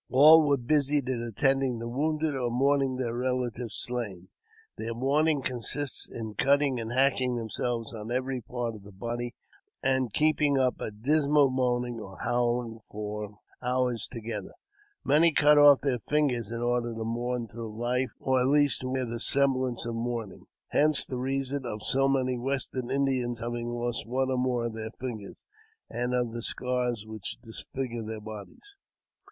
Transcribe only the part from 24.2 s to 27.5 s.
or more of their fingers, and of the scars which